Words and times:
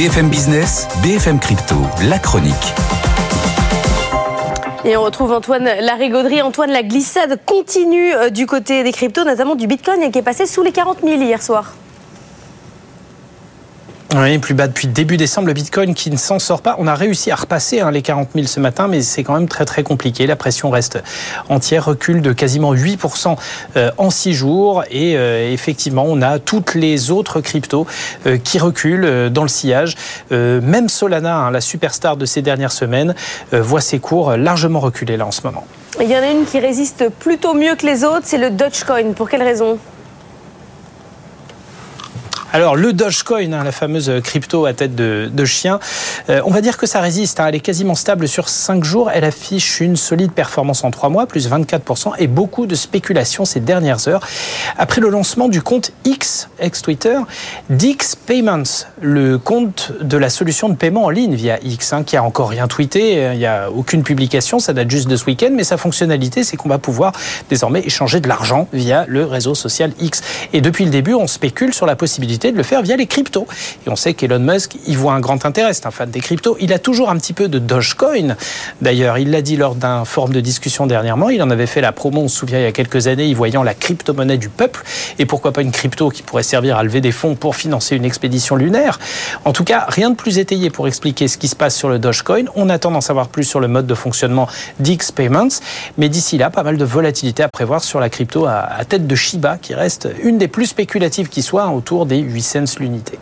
BFM 0.00 0.30
Business, 0.30 0.88
BFM 1.02 1.38
Crypto, 1.38 1.74
la 2.08 2.18
chronique. 2.18 2.54
Et 4.86 4.96
on 4.96 5.02
retrouve 5.02 5.30
Antoine 5.30 5.68
Larigauderie. 5.78 6.40
Antoine, 6.40 6.70
la 6.70 6.82
glissade 6.82 7.38
continue 7.44 8.14
euh, 8.14 8.30
du 8.30 8.46
côté 8.46 8.82
des 8.82 8.92
cryptos, 8.92 9.24
notamment 9.24 9.56
du 9.56 9.66
Bitcoin, 9.66 10.10
qui 10.10 10.18
est 10.18 10.22
passé 10.22 10.46
sous 10.46 10.62
les 10.62 10.72
40 10.72 11.00
000 11.04 11.20
hier 11.20 11.42
soir. 11.42 11.74
Oui, 14.16 14.38
plus 14.38 14.54
bas 14.54 14.66
depuis 14.66 14.88
début 14.88 15.16
décembre, 15.16 15.46
le 15.46 15.52
Bitcoin 15.52 15.94
qui 15.94 16.10
ne 16.10 16.16
s'en 16.16 16.40
sort 16.40 16.62
pas. 16.62 16.74
On 16.80 16.88
a 16.88 16.96
réussi 16.96 17.30
à 17.30 17.36
repasser 17.36 17.78
hein, 17.78 17.92
les 17.92 18.02
40 18.02 18.30
000 18.34 18.48
ce 18.48 18.58
matin, 18.58 18.88
mais 18.88 19.02
c'est 19.02 19.22
quand 19.22 19.34
même 19.34 19.46
très 19.46 19.64
très 19.64 19.84
compliqué. 19.84 20.26
La 20.26 20.34
pression 20.34 20.68
reste 20.68 21.00
entière, 21.48 21.84
recule 21.84 22.20
de 22.20 22.32
quasiment 22.32 22.74
8% 22.74 23.36
euh, 23.76 23.92
en 23.98 24.10
6 24.10 24.34
jours. 24.34 24.82
Et 24.90 25.16
euh, 25.16 25.52
effectivement, 25.52 26.04
on 26.08 26.22
a 26.22 26.40
toutes 26.40 26.74
les 26.74 27.12
autres 27.12 27.40
cryptos 27.40 27.86
euh, 28.26 28.36
qui 28.36 28.58
reculent 28.58 29.30
dans 29.30 29.42
le 29.42 29.48
sillage. 29.48 29.94
Même 30.30 30.88
Solana, 30.88 31.36
hein, 31.36 31.50
la 31.52 31.60
superstar 31.60 32.16
de 32.16 32.26
ces 32.26 32.42
dernières 32.42 32.72
semaines, 32.72 33.14
voit 33.52 33.80
ses 33.80 34.00
cours 34.00 34.36
largement 34.36 34.80
reculer 34.80 35.16
là 35.16 35.26
en 35.26 35.30
ce 35.30 35.42
moment. 35.44 35.64
Il 36.00 36.08
y 36.08 36.16
en 36.16 36.22
a 36.22 36.30
une 36.30 36.46
qui 36.46 36.58
résiste 36.58 37.08
plutôt 37.20 37.54
mieux 37.54 37.76
que 37.76 37.86
les 37.86 38.04
autres, 38.04 38.22
c'est 38.24 38.38
le 38.38 38.50
Dogecoin. 38.50 39.12
Pour 39.12 39.28
quelle 39.28 39.42
raison? 39.42 39.78
Alors 42.52 42.74
le 42.74 42.92
Dogecoin, 42.92 43.52
hein, 43.52 43.64
la 43.64 43.70
fameuse 43.70 44.10
crypto 44.24 44.66
à 44.66 44.72
tête 44.72 44.96
de, 44.96 45.44
chien, 45.44 45.78
euh, 46.28 46.40
on 46.44 46.50
va 46.50 46.60
dire 46.60 46.76
que 46.76 46.86
ça 46.86 47.00
résiste. 47.00 47.40
Hein. 47.40 47.46
elle 47.48 47.54
est 47.54 47.60
quasiment 47.60 47.94
stable 47.94 48.26
sur 48.26 48.48
5 48.48 48.82
jours. 48.82 49.10
Elle 49.12 49.24
affiche 49.24 49.80
une 49.80 49.96
solide 49.96 50.32
performance 50.32 50.82
en 50.82 50.90
3 50.90 51.08
mois, 51.10 51.26
plus 51.26 51.48
24%, 51.48 52.14
et 52.18 52.26
beaucoup 52.26 52.66
de 52.66 52.74
spéculation 52.74 53.44
ces 53.44 53.60
dernières 53.60 54.08
heures. 54.08 54.26
Après 54.76 55.00
le 55.00 55.08
lancement 55.08 55.48
du 55.48 55.62
compte 55.62 55.92
X, 56.04 56.48
ex-Twitter, 56.58 57.18
Dix 57.70 58.16
Payments, 58.16 58.86
le 59.00 59.38
compte 59.38 59.92
de 60.00 60.16
la 60.16 60.28
solution 60.28 60.68
de 60.68 60.74
paiement 60.74 61.04
en 61.04 61.10
ligne 61.10 61.34
via 61.34 61.58
X, 61.62 61.92
hein, 61.92 62.02
qui 62.04 62.16
a 62.16 62.22
encore 62.22 62.50
rien 62.50 62.66
tweeté, 62.66 63.30
il 63.32 63.38
n'y 63.38 63.46
a 63.46 63.70
aucune 63.70 64.02
publication, 64.02 64.58
ça 64.58 64.72
date 64.72 64.90
juste 64.90 65.08
de 65.08 65.16
ce 65.16 65.24
week-end, 65.26 65.50
mais 65.52 65.64
sa 65.64 65.76
fonctionnalité, 65.76 66.42
c'est 66.42 66.56
qu'on 66.56 66.68
va 66.68 66.78
pouvoir 66.78 67.12
désormais 67.48 67.80
échanger 67.80 68.20
de 68.20 68.28
l'argent 68.28 68.66
via 68.72 69.04
le 69.06 69.24
réseau 69.24 69.54
social 69.54 69.92
X. 70.00 70.20
Et 70.52 70.60
depuis 70.60 70.84
le 70.84 70.90
début, 70.90 71.14
on 71.14 71.26
spécule 71.26 71.72
sur 71.72 71.86
la 71.86 71.96
de 72.48 72.56
le 72.56 72.62
faire 72.62 72.82
via 72.82 72.96
les 72.96 73.06
cryptos. 73.06 73.46
Et 73.86 73.90
on 73.90 73.96
sait 73.96 74.14
qu'Elon 74.14 74.38
Musk 74.38 74.76
y 74.86 74.94
voit 74.94 75.12
un 75.12 75.20
grand 75.20 75.44
intérêt, 75.44 75.74
c'est 75.74 75.86
un 75.86 75.90
fan 75.90 76.10
des 76.10 76.20
cryptos. 76.20 76.56
Il 76.60 76.72
a 76.72 76.78
toujours 76.78 77.10
un 77.10 77.16
petit 77.16 77.32
peu 77.32 77.48
de 77.48 77.58
Dogecoin. 77.58 78.36
D'ailleurs, 78.80 79.18
il 79.18 79.30
l'a 79.30 79.42
dit 79.42 79.56
lors 79.56 79.74
d'un 79.74 80.04
forum 80.04 80.32
de 80.32 80.40
discussion 80.40 80.86
dernièrement. 80.86 81.30
Il 81.30 81.42
en 81.42 81.50
avait 81.50 81.66
fait 81.66 81.80
la 81.80 81.92
promo, 81.92 82.22
on 82.22 82.28
se 82.28 82.36
souvient, 82.36 82.58
il 82.58 82.62
y 82.62 82.66
a 82.66 82.72
quelques 82.72 83.06
années, 83.06 83.26
y 83.26 83.34
voyant 83.34 83.62
la 83.62 83.74
crypto-monnaie 83.74 84.38
du 84.38 84.48
peuple. 84.48 84.82
Et 85.18 85.26
pourquoi 85.26 85.52
pas 85.52 85.62
une 85.62 85.72
crypto 85.72 86.08
qui 86.08 86.22
pourrait 86.22 86.42
servir 86.42 86.76
à 86.76 86.82
lever 86.82 87.00
des 87.00 87.12
fonds 87.12 87.34
pour 87.34 87.56
financer 87.56 87.96
une 87.96 88.04
expédition 88.04 88.56
lunaire? 88.56 88.98
En 89.44 89.52
tout 89.52 89.64
cas, 89.64 89.84
rien 89.88 90.10
de 90.10 90.16
plus 90.16 90.38
étayé 90.38 90.70
pour 90.70 90.88
expliquer 90.88 91.28
ce 91.28 91.36
qui 91.36 91.48
se 91.48 91.56
passe 91.56 91.76
sur 91.76 91.88
le 91.88 91.98
Dogecoin. 91.98 92.44
On 92.54 92.68
attend 92.68 92.90
d'en 92.90 93.00
savoir 93.00 93.28
plus 93.28 93.44
sur 93.44 93.60
le 93.60 93.68
mode 93.68 93.86
de 93.86 93.94
fonctionnement 93.94 94.48
d'X 94.78 95.12
Payments. 95.12 95.48
Mais 95.98 96.08
d'ici 96.08 96.38
là, 96.38 96.50
pas 96.50 96.62
mal 96.62 96.76
de 96.76 96.84
volatilité 96.84 97.42
à 97.42 97.48
prévoir 97.48 97.82
sur 97.82 98.00
la 98.00 98.08
crypto 98.08 98.46
à, 98.46 98.84
tête 98.88 99.06
de 99.06 99.14
Shiba, 99.14 99.58
qui 99.58 99.74
reste 99.74 100.08
une 100.22 100.38
des 100.38 100.48
plus 100.48 100.66
spéculatives 100.66 101.28
qui 101.28 101.42
soit, 101.42 101.68
autour 101.68 102.06
des 102.06 102.22
8 102.30 102.42
cents 102.42 102.78
l'unité. 102.78 103.18